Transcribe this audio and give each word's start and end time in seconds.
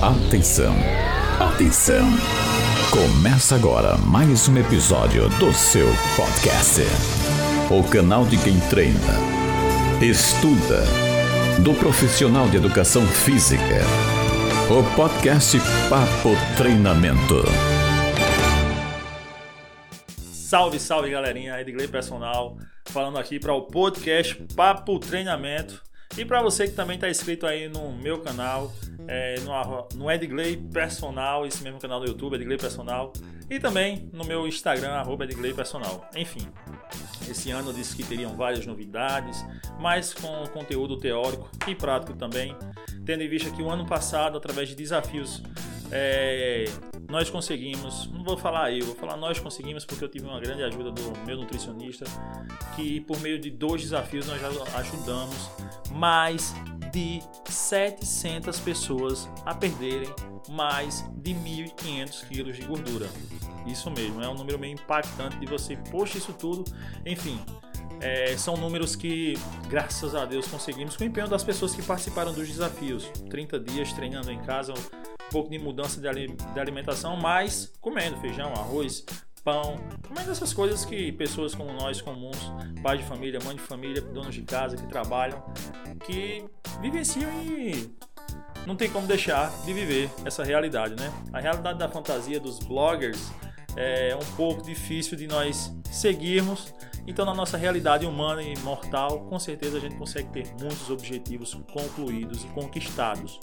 Atenção, 0.00 0.76
atenção. 1.40 2.06
Começa 2.92 3.56
agora 3.56 3.98
mais 3.98 4.48
um 4.48 4.56
episódio 4.56 5.28
do 5.40 5.52
seu 5.52 5.88
podcast. 6.14 6.82
O 7.68 7.82
canal 7.90 8.24
de 8.24 8.36
quem 8.38 8.60
treina, 8.70 8.94
estuda, 10.00 10.84
do 11.64 11.74
profissional 11.74 12.48
de 12.48 12.58
educação 12.58 13.04
física. 13.08 13.82
O 14.70 14.94
podcast 14.94 15.58
Papo 15.90 16.30
Treinamento. 16.56 17.42
Salve, 20.30 20.78
salve 20.78 21.10
galerinha, 21.10 21.60
Edgley 21.60 21.88
Personal, 21.88 22.56
falando 22.84 23.18
aqui 23.18 23.40
para 23.40 23.52
o 23.52 23.62
podcast 23.62 24.36
Papo 24.54 25.00
Treinamento. 25.00 25.87
E 26.16 26.24
para 26.24 26.42
você 26.42 26.66
que 26.66 26.74
também 26.74 26.96
está 26.96 27.08
inscrito 27.08 27.46
aí 27.46 27.68
no 27.68 27.92
meu 27.92 28.20
canal, 28.20 28.72
é, 29.06 29.36
no, 29.40 29.88
no 29.94 30.10
Edgley 30.10 30.56
Personal, 30.56 31.46
esse 31.46 31.62
mesmo 31.62 31.78
canal 31.78 32.00
do 32.00 32.06
YouTube, 32.06 32.34
Edgley 32.34 32.58
Personal, 32.58 33.12
e 33.48 33.58
também 33.58 34.10
no 34.12 34.24
meu 34.24 34.46
Instagram, 34.46 34.90
arroba 34.90 35.24
Edgley 35.24 35.54
Personal. 35.54 36.08
Enfim, 36.14 36.46
esse 37.28 37.50
ano 37.50 37.70
eu 37.70 37.72
disse 37.72 37.94
que 37.94 38.02
teriam 38.02 38.36
várias 38.36 38.66
novidades, 38.66 39.44
mas 39.78 40.12
com 40.12 40.46
conteúdo 40.48 40.98
teórico 40.98 41.48
e 41.66 41.74
prático 41.74 42.14
também, 42.14 42.56
tendo 43.04 43.22
em 43.22 43.28
vista 43.28 43.50
que 43.50 43.62
o 43.62 43.70
ano 43.70 43.86
passado, 43.86 44.36
através 44.36 44.68
de 44.68 44.74
desafios 44.74 45.42
é, 45.90 46.66
nós 47.08 47.30
conseguimos, 47.30 48.10
não 48.12 48.22
vou 48.22 48.36
falar 48.36 48.72
eu, 48.72 48.84
vou 48.86 48.94
falar 48.94 49.16
nós 49.16 49.38
conseguimos 49.38 49.84
porque 49.84 50.04
eu 50.04 50.08
tive 50.08 50.26
uma 50.26 50.40
grande 50.40 50.62
ajuda 50.62 50.90
do 50.90 51.18
meu 51.24 51.36
nutricionista, 51.36 52.04
que 52.76 53.00
por 53.02 53.18
meio 53.20 53.38
de 53.38 53.50
dois 53.50 53.82
desafios 53.82 54.26
nós 54.26 54.40
já 54.40 54.48
ajudamos 54.78 55.50
mais 55.92 56.54
de 56.92 57.22
700 57.46 58.58
pessoas 58.60 59.28
a 59.44 59.54
perderem 59.54 60.12
mais 60.48 61.04
de 61.16 61.32
1.500 61.32 62.28
quilos 62.28 62.56
de 62.56 62.62
gordura. 62.62 63.08
Isso 63.66 63.90
mesmo, 63.90 64.22
é 64.22 64.28
um 64.28 64.34
número 64.34 64.58
meio 64.58 64.74
impactante 64.74 65.36
de 65.38 65.46
você, 65.46 65.76
poxa, 65.90 66.18
isso 66.18 66.32
tudo, 66.32 66.64
enfim. 67.04 67.38
É, 68.00 68.36
são 68.36 68.56
números 68.56 68.94
que, 68.94 69.34
graças 69.68 70.14
a 70.14 70.24
Deus, 70.24 70.46
conseguimos 70.46 70.96
com 70.96 71.04
o 71.04 71.06
empenho 71.06 71.28
das 71.28 71.42
pessoas 71.42 71.74
que 71.74 71.82
participaram 71.82 72.32
dos 72.32 72.46
desafios. 72.46 73.10
30 73.28 73.58
dias 73.60 73.92
treinando 73.92 74.30
em 74.30 74.38
casa, 74.42 74.72
um 75.28 75.30
pouco 75.30 75.50
de 75.50 75.58
mudança 75.58 76.00
de 76.00 76.08
alimentação, 76.58 77.16
mas 77.16 77.72
comendo 77.80 78.16
feijão, 78.18 78.52
arroz, 78.54 79.04
pão, 79.44 79.76
comendo 80.06 80.30
essas 80.30 80.52
coisas 80.52 80.84
que 80.84 81.12
pessoas 81.12 81.54
como 81.54 81.72
nós, 81.72 82.00
comuns, 82.00 82.52
pais 82.82 83.00
de 83.00 83.06
família, 83.06 83.38
mãe 83.44 83.54
de 83.54 83.62
família, 83.62 84.00
donos 84.00 84.34
de 84.34 84.42
casa 84.42 84.76
que 84.76 84.86
trabalham, 84.86 85.42
que 86.04 86.44
vivenciam 86.80 87.30
e 87.42 87.94
não 88.66 88.74
tem 88.74 88.90
como 88.90 89.06
deixar 89.06 89.50
de 89.64 89.72
viver 89.72 90.10
essa 90.24 90.42
realidade, 90.42 90.94
né? 90.96 91.12
A 91.32 91.40
realidade 91.40 91.78
da 91.78 91.88
fantasia 91.88 92.40
dos 92.40 92.58
bloggers 92.58 93.30
é 93.76 94.16
um 94.16 94.34
pouco 94.34 94.62
difícil 94.62 95.16
de 95.16 95.26
nós 95.26 95.72
seguirmos. 95.90 96.74
Então, 97.06 97.24
na 97.24 97.32
nossa 97.32 97.56
realidade 97.56 98.04
humana 98.04 98.42
e 98.42 98.56
mortal, 98.58 99.20
com 99.20 99.38
certeza 99.38 99.78
a 99.78 99.80
gente 99.80 99.96
consegue 99.96 100.28
ter 100.30 100.46
muitos 100.60 100.90
objetivos 100.90 101.54
concluídos 101.72 102.44
e 102.44 102.46
conquistados. 102.48 103.40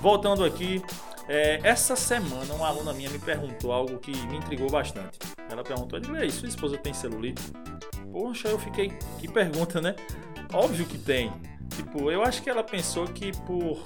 Voltando 0.00 0.44
aqui, 0.44 0.80
é, 1.28 1.58
essa 1.62 1.96
semana 1.96 2.52
uma 2.54 2.68
aluna 2.68 2.92
minha 2.92 3.10
me 3.10 3.18
perguntou 3.18 3.72
algo 3.72 3.98
que 3.98 4.12
me 4.28 4.36
intrigou 4.36 4.70
bastante. 4.70 5.18
Ela 5.50 5.62
perguntou: 5.62 5.98
Ei, 6.16 6.30
sua 6.30 6.48
esposa 6.48 6.76
tem 6.78 6.92
celulite? 6.92 7.42
Poxa, 8.12 8.48
eu 8.48 8.58
fiquei. 8.58 8.90
Que 9.18 9.26
pergunta, 9.26 9.80
né? 9.80 9.96
Óbvio 10.52 10.86
que 10.86 10.98
tem. 10.98 11.32
Tipo, 11.70 12.10
eu 12.10 12.22
acho 12.22 12.42
que 12.42 12.50
ela 12.50 12.62
pensou 12.62 13.06
que 13.06 13.32
por 13.38 13.82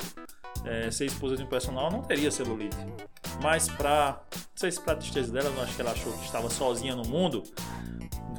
é, 0.65 0.91
ser 0.91 1.07
esposa 1.07 1.37
de 1.37 1.45
um 1.45 1.47
personal 1.47 1.91
não 1.91 2.03
teria 2.03 2.31
celulite. 2.31 2.77
Mas 3.43 3.69
pra. 3.69 4.21
Não 4.35 4.43
sei 4.55 4.73
se 4.73 4.81
pra 4.81 4.97
tristeza 4.97 5.33
dela, 5.33 5.49
eu 5.49 5.63
acho 5.63 5.75
que 5.75 5.81
ela 5.81 5.93
achou 5.93 6.13
que 6.13 6.25
estava 6.25 6.51
sozinha 6.51 6.97
no 6.97 7.05
mundo 7.05 7.45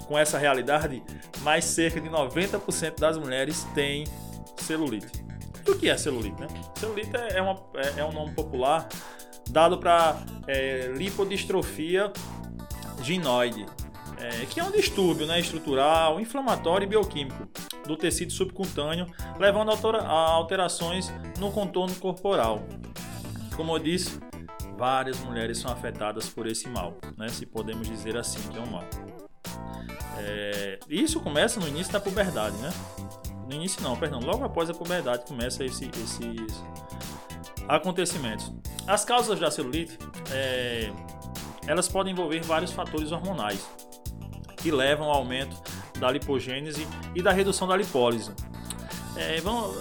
com 0.08 0.18
essa 0.18 0.38
realidade, 0.38 1.04
mas 1.42 1.66
cerca 1.66 2.00
de 2.00 2.10
90% 2.10 3.00
das 3.00 3.18
mulheres 3.18 3.64
têm 3.76 4.06
celulite. 4.58 5.24
O 5.68 5.76
que 5.76 5.90
é 5.90 5.98
celulite, 5.98 6.40
né? 6.40 6.48
Celulite 6.76 7.12
é, 7.16 7.42
uma, 7.42 7.62
é, 7.76 8.00
é 8.00 8.06
um 8.06 8.12
nome 8.12 8.34
popular 8.34 8.88
dado 9.50 9.78
para 9.78 10.18
é, 10.48 10.92
lipodistrofia 10.96 12.12
ginoide, 13.02 13.66
é, 14.18 14.46
que 14.46 14.60
é 14.60 14.64
um 14.64 14.72
distúrbio 14.72 15.26
né, 15.26 15.40
estrutural, 15.40 16.20
inflamatório 16.20 16.86
e 16.86 16.88
bioquímico 16.88 17.48
do 17.86 17.96
tecido 17.96 18.32
subcutâneo, 18.32 19.08
levando 19.40 19.72
a 19.72 20.08
alterações 20.08 21.12
no 21.40 21.52
contorno 21.52 21.96
corporal. 21.96 22.64
Como 23.56 23.76
eu 23.76 23.80
disse, 23.80 24.20
várias 24.78 25.20
mulheres 25.20 25.58
são 25.58 25.72
afetadas 25.72 26.30
por 26.30 26.46
esse 26.46 26.68
mal, 26.68 26.98
né, 27.18 27.28
se 27.30 27.46
podemos 27.46 27.88
dizer 27.88 28.18
assim 28.18 28.40
que 28.50 28.58
é 28.58 28.62
um 28.62 28.70
mal. 28.70 28.84
É, 30.20 30.80
isso 30.90 31.20
começa 31.20 31.60
no 31.60 31.68
início 31.68 31.92
da 31.92 32.00
puberdade, 32.00 32.56
né? 32.58 32.72
No 33.48 33.54
início 33.54 33.82
não, 33.82 33.96
perdão, 33.98 34.20
logo 34.20 34.44
após 34.44 34.70
a 34.70 34.74
puberdade 34.74 35.26
começa 35.26 35.64
esse, 35.66 35.90
esses 35.90 36.64
acontecimentos. 37.68 38.52
As 38.86 39.06
causas 39.06 39.40
da 39.40 39.50
celulite, 39.50 39.98
é, 40.32 40.92
elas 41.66 41.88
podem 41.88 42.14
envolver 42.14 42.42
vários 42.42 42.72
fatores 42.72 43.12
hormonais 43.12 43.68
que 44.58 44.72
levam 44.72 45.08
ao 45.08 45.18
aumento 45.18 45.56
da 46.00 46.12
lipogênese 46.12 46.88
e 47.16 47.22
da 47.22 47.32
redução 47.32 47.68
da 47.68 47.76
lipólise. 47.76 48.32
É, 49.16 49.40
vão, 49.42 49.74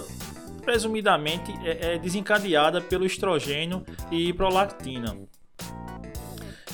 presumidamente 0.63 1.51
é, 1.63 1.95
é 1.95 1.97
desencadeada 1.97 2.81
pelo 2.81 3.05
estrogênio 3.05 3.83
e 4.11 4.33
prolactina. 4.33 5.17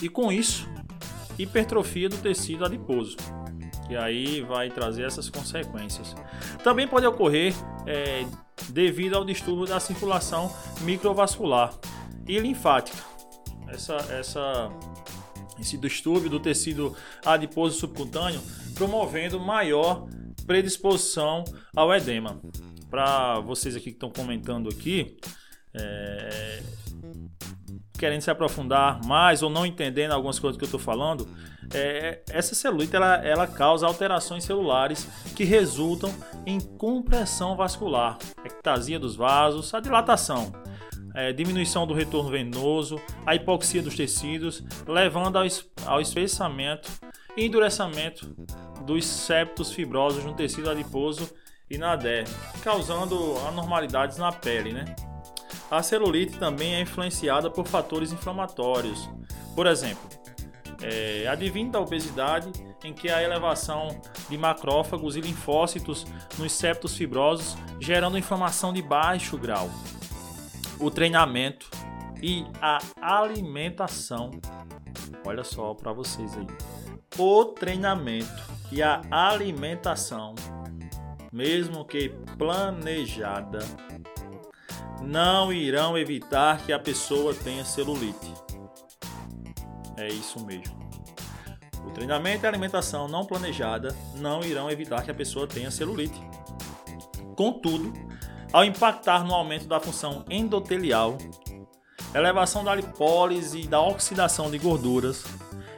E 0.02 0.10
com 0.10 0.32
isso, 0.32 0.68
hipertrofia 1.38 2.10
do 2.10 2.18
tecido 2.18 2.66
adiposo 2.66 3.18
que 3.86 3.96
aí 3.96 4.42
vai 4.42 4.70
trazer 4.70 5.04
essas 5.04 5.30
consequências. 5.30 6.16
Também 6.64 6.88
pode 6.88 7.06
ocorrer 7.06 7.54
é, 7.86 8.26
devido 8.70 9.16
ao 9.16 9.24
distúrbio 9.24 9.66
da 9.66 9.80
circulação 9.80 10.54
microvascular 10.82 11.74
e 12.28 12.40
linfática. 12.40 12.98
Essa, 13.68 13.96
essa, 14.12 14.70
esse 15.60 15.78
distúrbio 15.78 16.30
do 16.30 16.40
tecido 16.40 16.96
adiposo 17.26 17.80
subcutâneo 17.80 18.42
promovendo 18.74 19.40
maior 19.40 20.08
predisposição 20.46 21.44
ao 21.76 21.94
edema. 21.94 22.40
Para 22.90 23.40
vocês 23.40 23.76
aqui 23.76 23.86
que 23.86 23.92
estão 23.92 24.12
comentando 24.12 24.70
aqui, 24.70 25.18
é, 25.74 26.62
querendo 27.98 28.22
se 28.22 28.32
aprofundar 28.32 29.04
mais 29.06 29.42
ou 29.42 29.50
não 29.50 29.66
entendendo 29.66 30.12
algumas 30.12 30.40
coisas 30.40 30.58
que 30.58 30.64
eu 30.64 30.68
estou 30.68 30.80
falando, 30.80 31.28
é, 31.74 32.22
essa 32.30 32.54
celulite 32.54 32.96
ela, 32.96 33.16
ela 33.26 33.48
causa 33.48 33.88
alterações 33.88 34.44
celulares 34.44 35.08
que 35.36 35.44
resultam 35.44 36.14
em 36.46 36.60
compressão 36.60 37.56
vascular, 37.56 38.18
ectasia 38.44 39.00
dos 39.00 39.16
vasos, 39.16 39.74
a 39.74 39.80
dilatação, 39.80 40.54
é, 41.14 41.32
diminuição 41.32 41.88
do 41.88 41.94
retorno 41.94 42.30
venoso, 42.30 43.02
a 43.26 43.36
hipoxia 43.36 43.82
dos 43.82 43.96
tecidos, 43.96 44.64
levando 44.88 45.38
ao, 45.38 45.46
ao 45.86 46.02
espessamento 46.02 46.92
e 47.36 47.46
endurecimento 47.46 48.36
dos 48.86 49.06
septos 49.06 49.72
fibrosos 49.72 50.24
no 50.24 50.34
tecido 50.34 50.70
adiposo 50.70 51.30
e 51.70 51.78
na 51.78 51.96
derme, 51.96 52.30
causando 52.64 53.38
anormalidades 53.48 54.18
na 54.18 54.32
pele, 54.32 54.72
né? 54.72 54.96
A 55.76 55.84
celulite 55.84 56.40
também 56.40 56.76
é 56.76 56.80
influenciada 56.80 57.52
por 57.52 57.68
fatores 57.68 58.14
inflamatórios. 58.14 59.10
Por 59.54 59.68
exemplo, 59.68 60.10
é, 60.82 61.28
advindo 61.28 61.74
da 61.74 61.82
obesidade, 61.82 62.50
em 62.82 62.94
que 62.94 63.10
a 63.10 63.22
elevação 63.22 63.90
de 64.30 64.38
macrófagos 64.38 65.18
e 65.18 65.22
linfócitos 65.22 66.06
nos 66.38 66.54
septos 66.54 66.96
fibrosos, 66.96 67.58
gerando 67.78 68.18
inflamação 68.18 68.72
de 68.72 68.82
baixo 68.82 69.38
grau. 69.38 69.70
O 70.80 70.90
treinamento 70.90 71.70
e 72.24 72.46
a 72.62 72.80
alimentação. 73.02 74.32
Olha 75.26 75.44
só 75.44 75.74
para 75.74 75.92
vocês 75.92 76.38
aí. 76.38 76.48
O 77.18 77.44
treinamento 77.44 78.32
e 78.72 78.82
a 78.82 79.02
alimentação, 79.12 80.36
mesmo 81.34 81.84
que 81.84 82.16
planejada, 82.38 83.60
não 85.06 85.54
irão 85.54 85.98
evitar 85.98 86.66
que 86.66 86.74
a 86.74 86.80
pessoa 86.80 87.34
tenha 87.34 87.64
celulite. 87.64 88.34
É 89.96 90.08
isso 90.08 90.44
mesmo. 90.44 90.76
O 91.86 91.92
treinamento 91.92 92.44
e 92.44 92.48
a 92.48 92.50
alimentação 92.50 93.08
não 93.08 93.26
planejada 93.26 93.96
não 94.16 94.42
irão 94.42 94.70
evitar 94.70 95.04
que 95.04 95.12
a 95.12 95.14
pessoa 95.14 95.48
tenha 95.48 95.70
celulite. 95.70 96.20
Contudo, 97.36 97.94
ao 98.52 98.66
impactar 98.66 99.24
no 99.24 99.34
aumento 99.34 99.68
da 99.68 99.80
função 99.80 100.26
endotelial, 100.30 101.18
elevação 102.14 102.64
da 102.64 102.74
lipólise 102.74 103.62
e 103.62 103.68
da 103.68 103.80
oxidação 103.80 104.50
de 104.50 104.58
gorduras, 104.58 105.24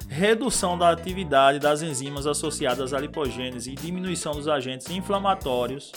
redução 0.07 0.77
da 0.77 0.89
atividade 0.89 1.59
das 1.59 1.81
enzimas 1.81 2.25
associadas 2.25 2.93
à 2.93 2.99
lipogênese 2.99 3.71
e 3.71 3.75
diminuição 3.75 4.31
dos 4.31 4.47
agentes 4.47 4.89
inflamatórios, 4.89 5.91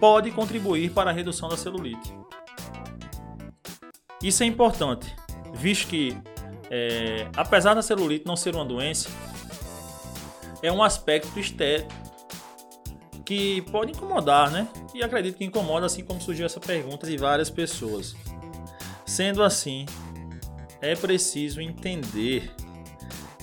pode 0.00 0.30
contribuir 0.32 0.90
para 0.90 1.10
a 1.10 1.12
redução 1.12 1.48
da 1.48 1.56
celulite. 1.56 2.12
Isso 4.22 4.42
é 4.42 4.46
importante, 4.46 5.14
visto 5.54 5.88
que, 5.88 6.16
é, 6.70 7.28
apesar 7.36 7.74
da 7.74 7.82
celulite 7.82 8.26
não 8.26 8.36
ser 8.36 8.54
uma 8.54 8.64
doença, 8.64 9.08
é 10.62 10.72
um 10.72 10.82
aspecto 10.82 11.38
estético 11.38 11.92
que 13.24 13.60
pode 13.72 13.92
incomodar, 13.92 14.50
né? 14.50 14.68
E 14.94 15.02
acredito 15.02 15.36
que 15.36 15.44
incomoda, 15.44 15.86
assim 15.86 16.04
como 16.04 16.20
surgiu 16.20 16.46
essa 16.46 16.60
pergunta 16.60 17.06
de 17.06 17.16
várias 17.16 17.50
pessoas. 17.50 18.14
Sendo 19.04 19.42
assim, 19.42 19.84
é 20.80 20.94
preciso 20.94 21.60
entender 21.60 22.54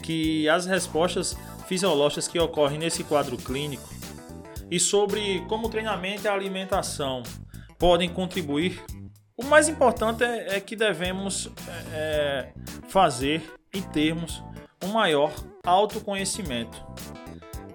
que 0.01 0.47
as 0.49 0.65
respostas 0.65 1.37
fisiológicas 1.67 2.27
que 2.27 2.39
ocorrem 2.39 2.79
nesse 2.79 3.03
quadro 3.03 3.37
clínico 3.37 3.87
e 4.71 4.79
sobre 4.79 5.41
como 5.47 5.67
o 5.67 5.69
treinamento 5.69 6.23
e 6.25 6.27
a 6.27 6.33
alimentação 6.33 7.23
podem 7.77 8.09
contribuir, 8.09 8.81
o 9.35 9.43
mais 9.45 9.67
importante 9.67 10.23
é, 10.23 10.57
é 10.57 10.59
que 10.59 10.75
devemos 10.75 11.49
é, 11.91 12.49
fazer 12.87 13.51
e 13.73 13.81
termos 13.81 14.43
um 14.83 14.89
maior 14.89 15.33
autoconhecimento, 15.65 16.85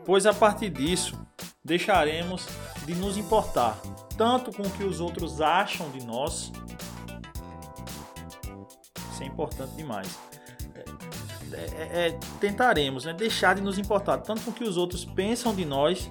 pois 0.05 0.27
a 0.27 0.35
partir 0.35 0.71
disso 0.71 1.19
deixaremos 1.65 2.47
de 2.87 2.95
nos 2.95 3.17
importar 3.17 3.79
tanto 4.17 4.53
com 4.53 4.63
o 4.63 4.71
que 4.71 4.85
os 4.85 5.01
outros 5.01 5.41
acham 5.41 5.91
de 5.91 6.05
nós. 6.05 6.53
Isso 9.13 9.23
é 9.23 9.27
importante 9.27 9.75
demais. 9.77 10.19
É, 11.53 11.57
é, 11.57 12.07
é, 12.09 12.19
tentaremos 12.41 13.05
né, 13.05 13.13
deixar 13.13 13.55
de 13.55 13.63
nos 13.63 13.79
importar 13.79 14.19
tanto 14.19 14.43
com 14.43 14.51
o 14.51 14.55
que 14.55 14.65
os 14.65 14.77
outros 14.77 15.05
pensam 15.05 15.55
de 15.55 15.65
nós, 15.65 16.11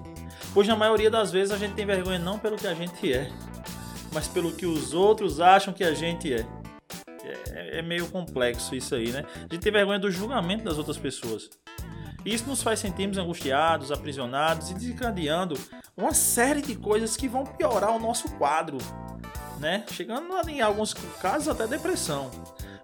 pois 0.54 0.68
na 0.68 0.76
maioria 0.76 1.12
das 1.12 1.32
vezes 1.32 1.54
a 1.54 1.58
gente 1.58 1.74
tem 1.74 1.86
vergonha 1.86 2.18
não 2.18 2.40
pelo 2.40 2.56
que 2.56 2.66
a 2.66 2.74
gente 2.74 3.14
é, 3.14 3.30
mas 4.18 4.28
pelo 4.28 4.52
que 4.52 4.66
os 4.66 4.96
outros 4.96 5.40
acham 5.40 5.72
que 5.72 5.84
a 5.84 5.94
gente 5.94 6.34
é. 6.34 6.44
É, 7.52 7.78
é 7.78 7.82
meio 7.84 8.08
complexo 8.08 8.74
isso 8.74 8.96
aí, 8.96 9.12
né? 9.12 9.24
A 9.36 9.54
gente 9.54 9.60
tem 9.60 9.72
vergonha 9.72 10.00
do 10.00 10.10
julgamento 10.10 10.64
das 10.64 10.80
outras 10.80 10.98
pessoas. 10.98 11.52
Isso 12.26 12.50
nos 12.50 12.64
faz 12.64 12.80
sentirmos 12.80 13.20
angustiados, 13.20 13.92
aprisionados 13.92 14.72
e 14.72 14.74
desencadeando 14.74 15.56
uma 15.96 16.16
série 16.16 16.64
de 16.64 16.76
coisas 16.76 17.16
que 17.16 17.28
vão 17.28 17.44
piorar 17.44 17.92
o 17.92 18.00
nosso 18.00 18.28
quadro, 18.38 18.80
né? 19.60 19.86
Chegando 19.92 20.34
em 20.50 20.62
alguns 20.62 20.96
casos 20.96 21.48
até 21.48 21.68
depressão. 21.68 22.32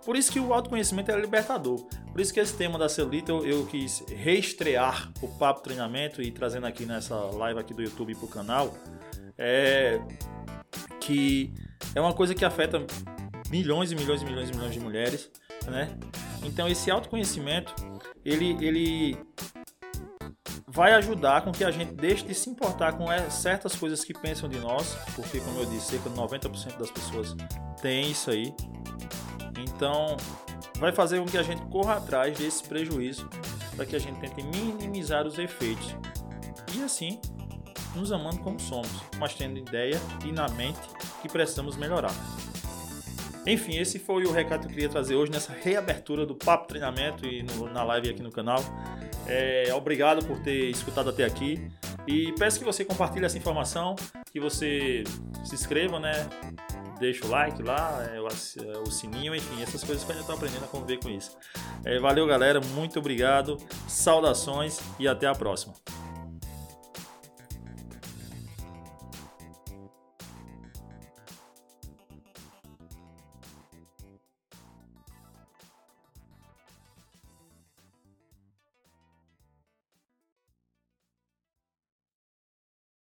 Por 0.05 0.15
isso 0.15 0.31
que 0.31 0.39
o 0.39 0.53
autoconhecimento 0.53 1.09
é 1.09 1.19
libertador. 1.19 1.83
Por 2.11 2.21
isso 2.21 2.31
que 2.31 2.39
esse 2.39 2.55
tema 2.55 2.77
da 2.77 2.87
celulite 2.87 3.31
eu, 3.31 3.43
eu 3.43 3.65
quis 3.65 4.05
reestrear 4.07 5.11
o 5.19 5.27
papo 5.27 5.61
treinamento 5.61 6.21
e 6.21 6.31
trazendo 6.31 6.67
aqui 6.67 6.85
nessa 6.85 7.15
live 7.15 7.59
aqui 7.59 7.73
do 7.73 7.81
YouTube 7.81 8.13
para 8.13 8.25
o 8.25 8.29
canal. 8.29 8.77
É 9.35 9.99
que 11.05 11.53
é 11.93 12.01
uma 12.01 12.13
coisa 12.13 12.33
que 12.33 12.45
afeta 12.45 12.85
milhões 13.49 13.91
e 13.91 13.95
milhões 13.95 14.21
e 14.21 14.25
milhões 14.25 14.49
e 14.49 14.53
milhões 14.53 14.73
de 14.73 14.79
mulheres, 14.79 15.31
né? 15.65 15.95
Então 16.43 16.67
esse 16.67 16.89
autoconhecimento 16.89 17.73
ele, 18.25 18.57
ele 18.65 19.17
vai 20.67 20.93
ajudar 20.93 21.43
com 21.43 21.51
que 21.51 21.63
a 21.63 21.69
gente 21.69 21.93
deixe 21.93 22.25
de 22.25 22.33
se 22.33 22.49
importar 22.49 22.93
com 22.93 23.11
é, 23.11 23.29
certas 23.29 23.75
coisas 23.75 24.03
que 24.03 24.13
pensam 24.13 24.49
de 24.49 24.59
nós, 24.59 24.97
porque, 25.15 25.39
como 25.39 25.59
eu 25.59 25.65
disse, 25.67 25.91
cerca 25.91 26.09
de 26.09 26.15
90% 26.15 26.77
das 26.77 26.89
pessoas 26.89 27.35
tem 27.81 28.09
isso 28.09 28.31
aí. 28.31 28.53
Então, 29.59 30.17
vai 30.79 30.91
fazer 30.91 31.19
com 31.19 31.25
que 31.25 31.37
a 31.37 31.43
gente 31.43 31.61
corra 31.67 31.97
atrás 31.97 32.37
desse 32.37 32.63
prejuízo 32.63 33.29
para 33.75 33.85
que 33.85 33.95
a 33.95 33.99
gente 33.99 34.19
tente 34.19 34.41
minimizar 34.41 35.27
os 35.27 35.37
efeitos. 35.37 35.95
E 36.75 36.83
assim, 36.83 37.19
nos 37.95 38.11
amando 38.11 38.39
como 38.39 38.59
somos, 38.59 38.91
mas 39.17 39.33
tendo 39.33 39.57
ideia 39.57 39.99
e 40.25 40.31
na 40.31 40.47
mente 40.49 40.81
que 41.21 41.29
precisamos 41.29 41.75
melhorar. 41.75 42.13
Enfim, 43.45 43.77
esse 43.77 43.99
foi 43.99 44.23
o 44.23 44.31
recado 44.31 44.61
que 44.61 44.67
eu 44.67 44.71
queria 44.71 44.89
trazer 44.89 45.15
hoje 45.15 45.31
nessa 45.31 45.51
reabertura 45.51 46.25
do 46.25 46.33
Papo 46.33 46.67
Treinamento 46.67 47.25
e 47.25 47.43
no, 47.43 47.69
na 47.69 47.83
live 47.83 48.09
aqui 48.09 48.23
no 48.23 48.31
canal. 48.31 48.63
É, 49.27 49.73
obrigado 49.73 50.25
por 50.25 50.39
ter 50.39 50.69
escutado 50.69 51.09
até 51.09 51.25
aqui 51.25 51.69
e 52.07 52.33
peço 52.33 52.59
que 52.59 52.65
você 52.65 52.83
compartilhe 52.83 53.25
essa 53.25 53.37
informação, 53.37 53.95
que 54.31 54.39
você 54.39 55.03
se 55.43 55.55
inscreva, 55.55 55.99
né? 55.99 56.27
Deixa 56.99 57.25
o 57.25 57.29
like 57.29 57.61
lá, 57.61 58.05
é, 58.13 58.19
o, 58.19 58.27
é, 58.27 58.77
o, 58.79 58.91
sininho, 58.91 59.35
enfim, 59.35 59.61
essas 59.61 59.83
coisas 59.83 60.05
que 60.05 60.11
eu 60.11 60.19
estou 60.19 60.35
aprendendo 60.35 60.63
a 60.63 60.67
conviver 60.67 60.99
com 60.99 61.09
isso. 61.09 61.37
É, 61.83 61.99
valeu, 61.99 62.25
galera, 62.25 62.61
muito 62.61 62.99
obrigado, 62.99 63.57
saudações 63.87 64.79
e 64.99 65.07
até 65.07 65.27
a 65.27 65.33
próxima. 65.33 65.73